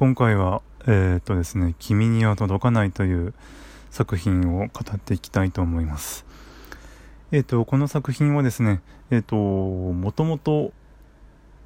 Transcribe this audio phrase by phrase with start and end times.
[0.00, 3.34] 今回は、えっ、とですね、君には届かないという
[3.90, 6.24] 作品を語っていきたいと思います。
[7.32, 8.80] えっ、と、この作品はですね、
[9.10, 10.72] えっ、と、もともと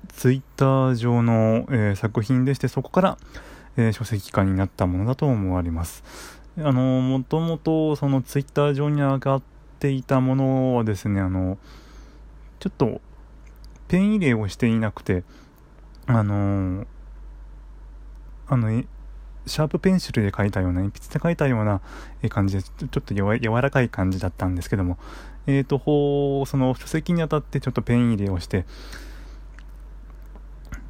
[0.08, 3.18] ツイッター上の、えー、作品でして、そこから、
[3.76, 6.02] えー、書籍化になったものだと思われます。
[6.58, 9.42] あの、もともとそのツイッター上に上がっ
[9.78, 11.56] ていたものはですね、あの、
[12.58, 13.00] ちょっと
[13.86, 15.22] ペン入れをしていなくて、
[16.06, 16.84] あの
[18.48, 18.82] あの、
[19.46, 21.80] シャープペンシルで書いたような、鉛筆で書いたような
[22.30, 24.98] 感じで、ちょっと柔らかい感じだったんですけども、
[25.46, 28.64] えっ、ー、と、その書籍にあたってちょっとペン入れをして、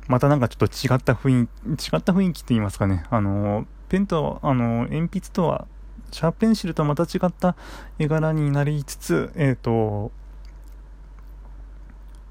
[0.06, 5.66] またなんかちょっと違った雰囲気、違った雰囲気って言いますかね、あの、ペンと、あの、鉛筆とは、
[6.10, 7.56] シャープペンシルとはまた違った
[7.98, 10.12] 絵柄になりつつ、えっ、ー、と、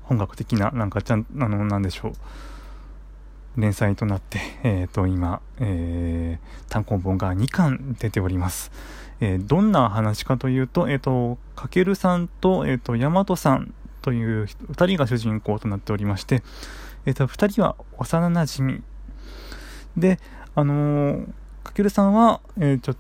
[0.03, 2.14] 本格的な、なんかちゃん、あの、なんでしょう、
[3.58, 8.72] 連載となって、えっ、ー、と、今、えー、単行本が2巻出ております。
[9.20, 16.44] えー、どんな話かというと、えっ、ー、と、かけるさんと、えっ、と、大和さんという2人が主人公となっておりまして、
[17.06, 18.82] えっ、と、2人は幼馴染
[19.98, 20.20] で、
[20.56, 21.26] あの
[21.64, 22.95] かけるさんは、えちょ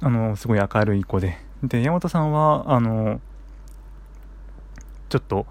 [0.00, 3.20] あのすごい明るい子で、で、大和さんは、あの
[5.08, 5.46] ちょっと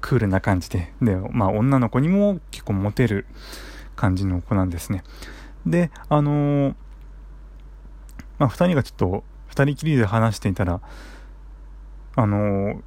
[0.00, 3.26] クールな感じで、で、まあ、女の子にも結構モテる、
[3.98, 5.02] 感じの子なんですね。
[5.66, 6.74] で、あのー、
[8.38, 10.80] まあ、二人がちょっと、二人きりで話していたら、
[12.14, 12.82] あのー、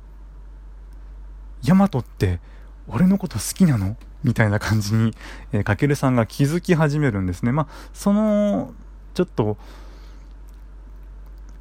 [1.64, 2.40] ヤマトって
[2.88, 3.95] 俺のこと好きなの？
[4.23, 5.14] みたいな感じに、
[5.52, 7.52] えー、かけるさんが気づき始めるんですね。
[7.52, 8.73] まあ、その、
[9.14, 9.58] ちょっと、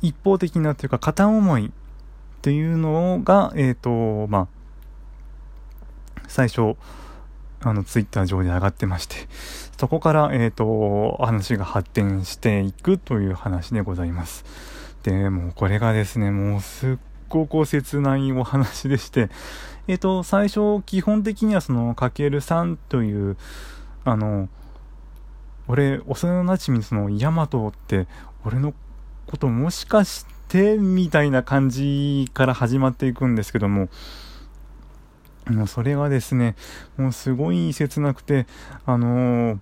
[0.03, 1.71] 一方的なというか片思いっ
[2.43, 4.49] ていうのが、えっ、ー、と、まあ、
[6.29, 6.77] 最初、
[7.63, 9.17] あの、ツイッター上で上がってまして、
[9.79, 14.45] そこから、えっ、ー、と、話が発展していくという話でございます。
[15.03, 16.97] で、もうこれがですね、もうすっ
[17.29, 19.29] ごく切ないお話でして、
[19.89, 23.37] えっ、ー、と、最初、基本的にはその、かけるさんという、
[24.05, 24.49] あの、
[25.69, 28.07] 俺、幼なじみその、ヤマトって、
[28.45, 28.73] 俺の
[29.27, 33.89] こともしかして、みたいな感じから始まっていくんですけども、
[35.51, 36.57] もうそれがですね、
[36.97, 38.47] もうすごい切なくて、
[38.87, 39.59] あのー、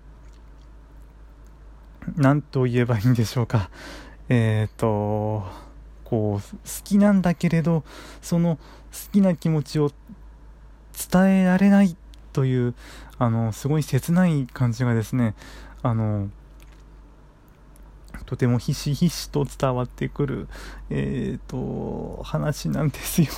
[2.16, 3.71] なんと言えばいいんでしょうか。
[4.28, 5.44] えっ、ー、と、
[6.04, 7.84] こう、好きなんだけれど、
[8.22, 8.62] その好
[9.12, 9.91] きな気持ちを
[11.10, 11.97] 伝えられない
[12.32, 12.75] という、
[13.19, 15.34] あの、すごい切ない感じがですね、
[15.82, 16.28] あの、
[18.28, 20.48] とてもひしひしと伝わってくる、
[20.90, 23.28] えっ、ー、と、話なんですよ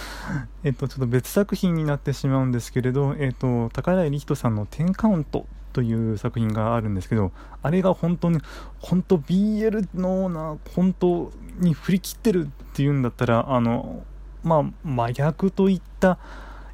[0.64, 8.40] えっと、ちょっと別作品になってしまうんですけれど、えっ、ー、と、高平力人さんの10カウントという作品があるんですけど、あれが本当に、
[8.78, 14.04] 本当 BL のな、本当に振り切ってるっていうんだったら、あの、
[14.42, 16.16] まあ、真逆と言った、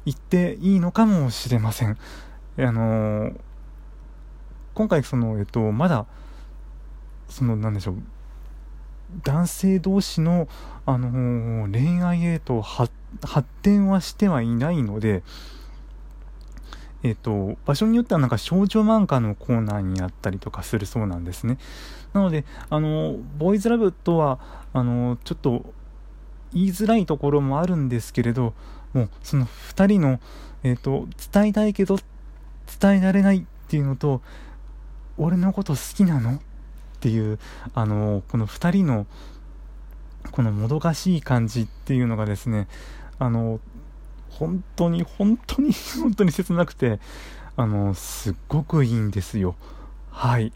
[0.05, 1.97] 言っていいのかもしれません。
[2.59, 3.33] あの
[4.73, 6.05] 今回その、えっと、まだ、
[7.29, 7.95] そのなんでしょう
[9.23, 10.47] 男性同士の、
[10.85, 12.91] あのー、恋愛へと発
[13.61, 15.23] 展はしてはいないので、
[17.03, 21.57] えっ、と、場所によってはなんか少女漫画のコーナーにあったりとかするそうなんですね。
[22.11, 24.39] なので、あの、ボーイズラブとは、
[24.73, 25.73] あの、ちょっと
[26.53, 28.53] 言いづらいところもあるんですけれど、
[28.93, 30.19] もうその2人の、
[30.63, 31.97] えっ、と、伝えたいけど
[32.79, 34.21] 伝えられないっていうのと、
[35.17, 36.41] 俺のこと好きなの？
[36.97, 37.39] っていう
[37.75, 39.05] あのこの2人の
[40.31, 42.67] このもどかしい感じっていうのがですね
[43.19, 43.59] あの
[44.29, 45.71] 本当に本当に
[46.01, 46.99] 本当に切なくて
[47.55, 49.55] あのすっごくいいんですよ。
[50.11, 50.51] はい。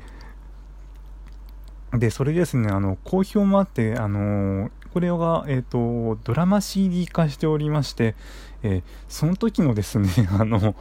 [1.94, 8.16] でそれですねあの好評もあってあのこれが、えーと、ドラマ CD 化しておりまして、
[8.63, 10.75] えー、その時のですね あの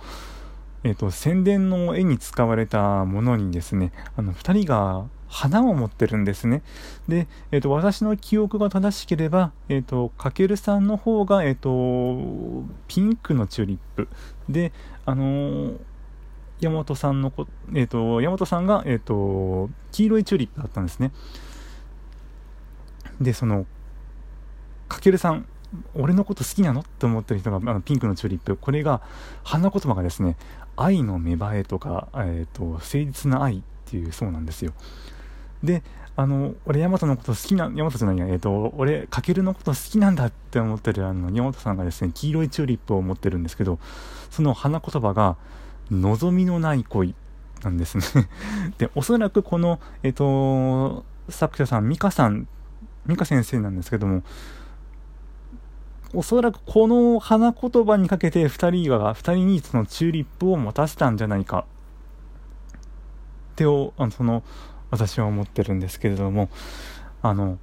[0.83, 6.61] えーと、宣伝の絵に使われたものにですねあの2人が花を持ってるんですね。
[7.09, 14.09] で、えっ、ー、と、私の記憶が正しければ、えっ、ー、と、かけるさんの方が、えっ、ー、と、ピンクのチューリップ。
[14.49, 14.73] で、
[15.07, 15.79] あのー、
[16.61, 21.13] 山本さんのこ、えっ、と、山本さんが、えっ、と、黄色いチューリップだったんですね。
[23.21, 23.67] で、その、
[24.89, 25.47] かけるさん、
[25.95, 28.57] 俺のこと好きなのって思ってる人が、あのピンクのチューリップ。
[28.57, 29.01] これが、
[29.45, 30.37] 花言葉がですね、
[30.77, 34.73] 愛の芽生えとか、えっ、と、誠実な愛っていうそうなんですよ。
[35.63, 35.83] で、
[36.17, 43.79] あの、俺、ヤマトのこと好きな、ヤマトじゃないや、えっ、ー、と、俺、かけるのこと好きなんだって思ってる、あの、ヤマトさんがですね、黄色いチューリップを持ってるんですけど、
[44.31, 45.37] その花言葉が、
[45.91, 47.15] 望みのない恋
[47.63, 48.05] なんですね。
[48.79, 52.49] で、おそらくこの、えっ、と、作者さん、美香さん、
[53.07, 54.23] 美香先生なんですけども、
[56.13, 61.67] おそらくこの花言葉にかけて2人が、2人にそのチューリップを持たせたんじゃないか、
[63.53, 64.43] ってを、あのその、
[64.91, 66.49] 私は思ってるんですけれども、
[67.23, 67.59] あの、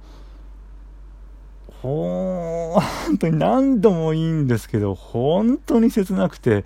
[1.82, 6.64] ほ本当に何度もいいんですけど、本当に切なくて、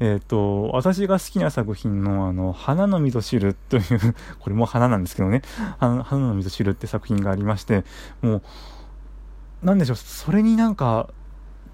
[0.00, 3.82] えっ、と、私が好きな作品の、あの、花の味噌汁という
[4.38, 5.42] これも花なんですけどね、
[5.78, 7.84] 花の味噌汁って作品がありまして、
[8.22, 8.42] もう、
[9.62, 11.08] なんでしょう、それになんか、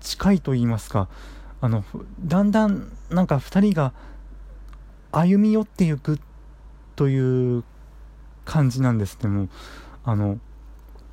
[0.01, 1.09] 近いと言いますか、
[1.61, 1.85] あの、
[2.21, 3.93] だんだん、なんか2人が
[5.13, 6.19] 歩み寄っていく
[6.97, 7.65] という
[8.45, 9.19] 感じなんです。
[9.21, 9.49] で、も、
[10.05, 10.39] あの、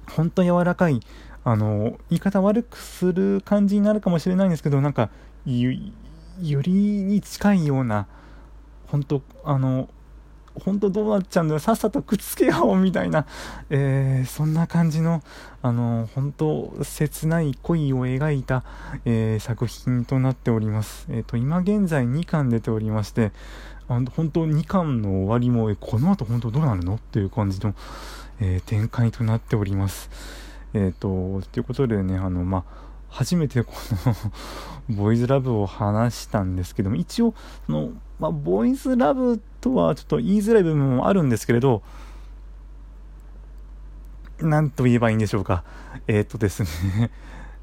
[0.09, 0.99] 本当柔らかい、
[1.43, 5.09] あの、言い方悪くする感じになるかもしれないんですけど、なんか、
[5.45, 5.75] ゆ、
[6.39, 8.07] ゆりに近いような、
[8.87, 9.89] 本当あの、
[10.59, 13.25] 本当どうなっちゃうんだよ、さっさとくっつけようみたいな、
[13.69, 15.21] えー、そんな感じの、
[15.62, 18.63] あの、本当切ない恋を描いた、
[19.06, 21.07] えー、作品となっております。
[21.09, 23.31] えっ、ー、と、今現在2巻出ておりまして、
[23.88, 27.75] あの本当2巻の終わりも、えこの後本当どうなるのっていう感じの、
[28.39, 30.09] え展開となっております。
[30.74, 32.63] えっ、と、ということでね、あの、まあ、
[33.09, 33.74] 初めてこ
[34.89, 37.33] のボーイズラブを話したんですけども、一応、
[37.65, 37.89] その、
[38.19, 41.81] まあ、ボーイズラブとはちょっと言いづらい部分もあるんですけれど、
[44.39, 45.63] なんと言えばいいんでしょうか。
[46.07, 47.11] えっ、ー、とですね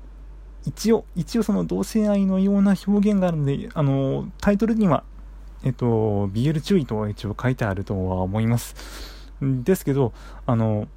[0.64, 5.02] 一応、一応その同性愛のような表現があるので、あの、タイトルには、
[5.64, 8.74] えっ、ー、と、BL 注意と一応書いてあるとは思います。
[9.40, 10.12] ですけど、
[10.46, 10.88] あの、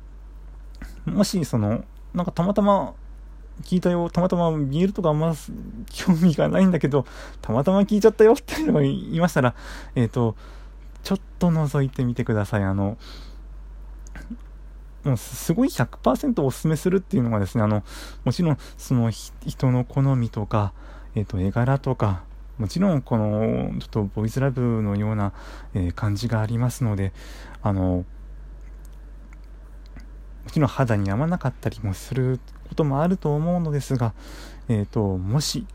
[1.06, 1.84] もしその、
[2.14, 2.94] なんかたまたま
[3.64, 5.34] 聞いたよ、たまたま見えるとかあんま
[5.90, 7.06] 興味がないんだけど、
[7.42, 9.56] たまたま聞いちゃったよっていうのが言いましたら、
[9.96, 10.36] えっ、ー、と、
[11.04, 12.64] ちょっと覗いてみてください。
[12.64, 12.98] あの、
[15.04, 17.84] もうすごい100%おすすめするっていうのがですね、あの、
[18.24, 20.74] もちろんその人の好みとか、
[21.16, 22.24] えっ、ー、と、絵柄とか、
[22.58, 25.34] もちろんこのちょっとボイスラブのような、
[25.74, 27.14] えー、感じがありますので、
[27.64, 28.06] あの、
[30.44, 32.40] もちろん肌に合わなかったりもする
[32.70, 34.14] こともあると思うのですが、
[34.70, 35.66] えっ、ー、と、もし、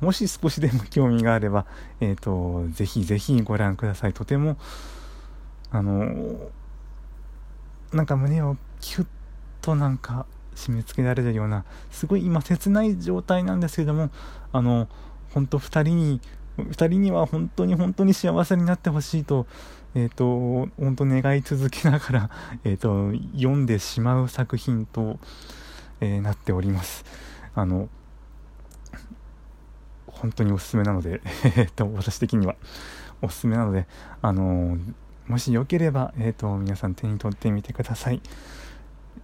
[0.00, 1.66] もし少しでも興味があれば、
[2.00, 4.12] えっ、ー、と、ぜひぜひご覧ください。
[4.12, 4.56] とても、
[5.70, 6.50] あの、
[7.92, 9.06] なんか胸をキュッ
[9.62, 14.10] となんか締め付けられるような、すごい今切ない状態なんですけども、
[14.52, 14.88] あの、
[15.32, 16.20] 本当2人に、
[16.58, 19.46] 2人には本当に本当に幸せになってほしいと、
[19.94, 22.30] えっ、ー、と、本当願い続けながら、
[22.64, 25.18] えっ、ー、と、読んでしまう作品と、
[26.00, 27.04] えー、なっております。
[27.54, 27.88] あの、
[30.20, 31.20] 本当におすすめなので、
[31.56, 32.56] え っと、私的には
[33.22, 33.86] おすすめなので、
[34.22, 34.78] あの
[35.28, 38.20] もしよければ、えっ、と、皆さん手に取ってみてください。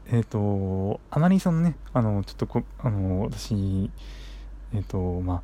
[0.07, 3.91] えっ、と、あまりそのね、あの、ちょっとこ、あの、私、
[4.75, 5.43] えっ、と、まあ、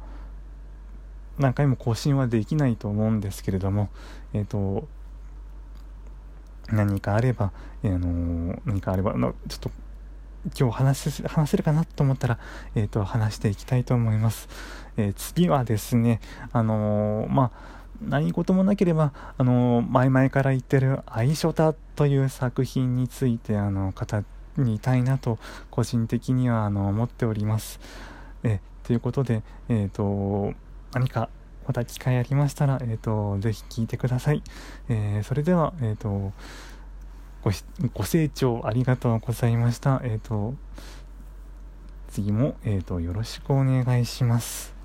[1.38, 3.88] 何回も更新はできないと思うんですけれども、
[4.32, 4.88] えっ、と、
[6.70, 7.52] 何かあれば、
[7.82, 9.70] えー、あの、何かあれば、ちょっと
[10.58, 12.38] 今日話せ話せるかなと思ったら、
[12.74, 14.48] えっ、ー、と、話していきたいと思います。
[14.96, 16.20] えー、次はですね、
[16.52, 24.24] あのまあ、何事もなければ、あの前々から言ってる「愛書タ」という作品についてあの語
[24.58, 25.38] りたいなと
[25.70, 27.80] 個人的にはあの思っております。
[28.44, 30.52] えということで、えっ、と
[30.92, 31.28] 何か
[31.68, 34.42] また機会ありましたら、えっ、ー、と、ぜひ聞いてください。
[34.88, 36.32] え、それでは、えっ、ー、と、
[37.42, 37.50] ご、
[37.94, 40.00] ご清聴ありがとうございました。
[40.04, 40.54] えっ、と、
[42.08, 44.77] 次も、えっ、と、よろしくお願いします。